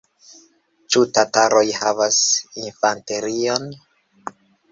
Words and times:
Ĉu 0.93 1.01
tataroj 1.17 1.61
havas 1.81 2.17
infanterion? 2.63 3.71